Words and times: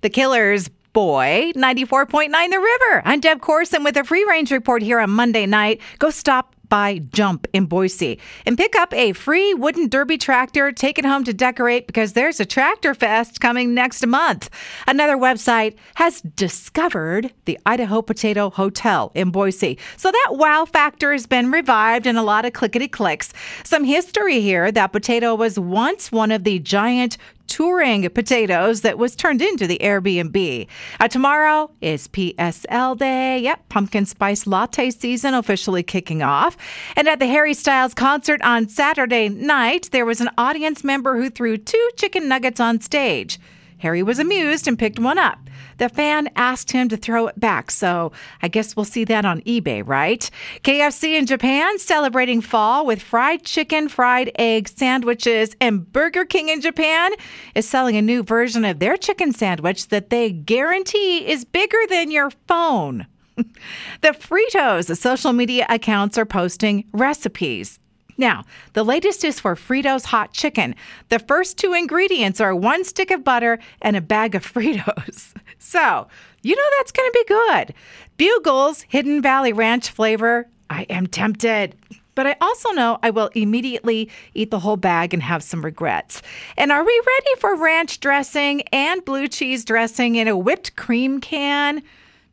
The 0.00 0.10
Killers 0.10 0.68
Boy, 0.92 1.50
94.9 1.56 2.30
The 2.30 2.58
River. 2.60 3.02
I'm 3.04 3.18
Deb 3.18 3.40
Corson 3.40 3.82
with 3.82 3.96
a 3.96 4.04
free 4.04 4.24
range 4.28 4.52
report 4.52 4.80
here 4.80 5.00
on 5.00 5.10
Monday 5.10 5.44
night. 5.44 5.80
Go 5.98 6.10
stop 6.10 6.54
by 6.68 7.00
Jump 7.12 7.48
in 7.52 7.66
Boise 7.66 8.20
and 8.46 8.56
pick 8.56 8.76
up 8.76 8.92
a 8.94 9.12
free 9.12 9.54
wooden 9.54 9.88
derby 9.88 10.16
tractor, 10.16 10.70
take 10.70 10.98
it 10.98 11.04
home 11.04 11.24
to 11.24 11.32
decorate 11.32 11.88
because 11.88 12.12
there's 12.12 12.38
a 12.38 12.46
tractor 12.46 12.94
fest 12.94 13.40
coming 13.40 13.74
next 13.74 14.06
month. 14.06 14.50
Another 14.86 15.16
website 15.16 15.76
has 15.96 16.20
discovered 16.20 17.32
the 17.46 17.58
Idaho 17.66 18.00
Potato 18.00 18.50
Hotel 18.50 19.10
in 19.14 19.30
Boise. 19.30 19.78
So 19.96 20.12
that 20.12 20.28
wow 20.32 20.64
factor 20.64 21.10
has 21.10 21.26
been 21.26 21.50
revived 21.50 22.06
and 22.06 22.18
a 22.18 22.22
lot 22.22 22.44
of 22.44 22.52
clickety 22.52 22.86
clicks. 22.86 23.32
Some 23.64 23.82
history 23.82 24.40
here 24.40 24.70
that 24.70 24.92
potato 24.92 25.34
was 25.34 25.58
once 25.58 26.12
one 26.12 26.30
of 26.30 26.44
the 26.44 26.60
giant 26.60 27.16
touring 27.48 28.08
potatoes 28.10 28.82
that 28.82 28.98
was 28.98 29.16
turned 29.16 29.42
into 29.42 29.66
the 29.66 29.78
Airbnb. 29.82 30.66
Uh, 31.00 31.08
tomorrow 31.08 31.70
is 31.80 32.06
PSL 32.08 32.96
Day. 32.96 33.40
Yep, 33.40 33.68
pumpkin 33.68 34.06
spice 34.06 34.46
latte 34.46 34.90
season 34.90 35.34
officially 35.34 35.82
kicking 35.82 36.22
off. 36.22 36.56
And 36.96 37.08
at 37.08 37.18
the 37.18 37.26
Harry 37.26 37.54
Styles 37.54 37.94
concert 37.94 38.40
on 38.42 38.68
Saturday 38.68 39.28
night, 39.28 39.88
there 39.90 40.06
was 40.06 40.20
an 40.20 40.30
audience 40.38 40.84
member 40.84 41.16
who 41.16 41.30
threw 41.30 41.56
two 41.56 41.90
chicken 41.96 42.28
nuggets 42.28 42.60
on 42.60 42.80
stage. 42.80 43.40
Harry 43.78 44.02
was 44.02 44.18
amused 44.18 44.66
and 44.66 44.78
picked 44.78 44.98
one 44.98 45.18
up. 45.18 45.38
The 45.78 45.88
fan 45.88 46.28
asked 46.36 46.72
him 46.72 46.88
to 46.88 46.96
throw 46.96 47.28
it 47.28 47.38
back, 47.38 47.70
so 47.70 48.12
I 48.42 48.48
guess 48.48 48.74
we'll 48.74 48.84
see 48.84 49.04
that 49.04 49.24
on 49.24 49.40
eBay, 49.42 49.82
right? 49.86 50.28
KFC 50.62 51.16
in 51.16 51.26
Japan 51.26 51.78
celebrating 51.78 52.40
fall 52.40 52.84
with 52.84 53.00
fried 53.00 53.44
chicken, 53.44 53.88
fried 53.88 54.32
egg 54.36 54.68
sandwiches, 54.68 55.54
and 55.60 55.90
Burger 55.92 56.24
King 56.24 56.48
in 56.48 56.60
Japan 56.60 57.12
is 57.54 57.68
selling 57.68 57.96
a 57.96 58.02
new 58.02 58.22
version 58.22 58.64
of 58.64 58.80
their 58.80 58.96
chicken 58.96 59.32
sandwich 59.32 59.88
that 59.88 60.10
they 60.10 60.32
guarantee 60.32 61.28
is 61.28 61.44
bigger 61.44 61.78
than 61.88 62.10
your 62.10 62.30
phone. 62.46 63.06
the 63.36 64.08
Fritos 64.08 64.96
social 64.96 65.32
media 65.32 65.66
accounts 65.68 66.18
are 66.18 66.26
posting 66.26 66.84
recipes. 66.92 67.78
Now, 68.18 68.44
the 68.72 68.84
latest 68.84 69.24
is 69.24 69.38
for 69.38 69.54
Fritos 69.54 70.06
hot 70.06 70.32
chicken. 70.32 70.74
The 71.08 71.20
first 71.20 71.56
two 71.56 71.72
ingredients 71.72 72.40
are 72.40 72.54
one 72.54 72.84
stick 72.84 73.12
of 73.12 73.22
butter 73.22 73.60
and 73.80 73.96
a 73.96 74.00
bag 74.00 74.34
of 74.34 74.44
Fritos. 74.52 75.32
So, 75.58 76.08
you 76.42 76.56
know 76.56 76.62
that's 76.76 76.92
going 76.92 77.08
to 77.10 77.24
be 77.26 77.34
good. 77.34 77.74
Bugles 78.16 78.82
Hidden 78.82 79.22
Valley 79.22 79.52
Ranch 79.52 79.88
flavor. 79.90 80.48
I 80.68 80.82
am 80.90 81.06
tempted. 81.06 81.76
But 82.16 82.26
I 82.26 82.36
also 82.40 82.70
know 82.70 82.98
I 83.04 83.10
will 83.10 83.30
immediately 83.36 84.10
eat 84.34 84.50
the 84.50 84.58
whole 84.58 84.76
bag 84.76 85.14
and 85.14 85.22
have 85.22 85.40
some 85.40 85.64
regrets. 85.64 86.20
And 86.56 86.72
are 86.72 86.84
we 86.84 87.02
ready 87.06 87.40
for 87.40 87.54
ranch 87.54 88.00
dressing 88.00 88.62
and 88.72 89.04
blue 89.04 89.28
cheese 89.28 89.64
dressing 89.64 90.16
in 90.16 90.26
a 90.26 90.36
whipped 90.36 90.74
cream 90.74 91.20
can? 91.20 91.80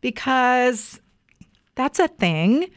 Because 0.02 1.00
that's 1.76 2.00
a 2.00 2.08
thing. 2.08 2.72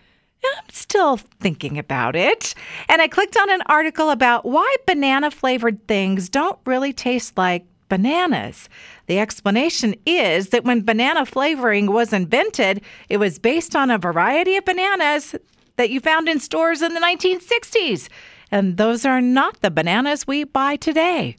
I'm 0.56 0.64
still 0.70 1.16
thinking 1.16 1.78
about 1.78 2.16
it. 2.16 2.54
And 2.88 3.02
I 3.02 3.08
clicked 3.08 3.36
on 3.36 3.50
an 3.50 3.62
article 3.66 4.10
about 4.10 4.44
why 4.44 4.74
banana 4.86 5.30
flavored 5.30 5.86
things 5.86 6.28
don't 6.28 6.58
really 6.64 6.92
taste 6.92 7.36
like 7.36 7.64
bananas. 7.88 8.69
The 9.06 9.19
explanation 9.19 9.94
is 10.06 10.50
that 10.50 10.64
when 10.64 10.84
banana 10.84 11.24
flavoring 11.24 11.91
was 11.92 12.12
invented, 12.12 12.82
it 13.08 13.16
was 13.16 13.38
based 13.38 13.74
on 13.74 13.91
a 13.91 13.98
variety 13.98 14.56
of 14.56 14.64
bananas 14.64 15.34
that 15.76 15.91
you 15.91 16.00
found 16.00 16.28
in 16.28 16.41
stores 16.41 16.82
in 16.82 16.94
the 16.94 17.00
1960s. 17.00 18.08
And 18.50 18.76
those 18.76 19.04
are 19.04 19.20
not 19.20 19.60
the 19.60 19.70
bananas 19.70 20.26
we 20.26 20.44
buy 20.44 20.76
today. 20.76 21.36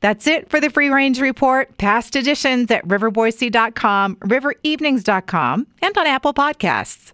That's 0.00 0.26
it 0.26 0.48
for 0.48 0.60
the 0.60 0.70
Free 0.70 0.90
Range 0.90 1.20
Report. 1.20 1.76
Past 1.78 2.14
editions 2.14 2.70
at 2.70 2.86
riverboise.com, 2.86 4.16
riverevenings.com, 4.16 5.66
and 5.82 5.98
on 5.98 6.06
Apple 6.06 6.34
Podcasts. 6.34 7.12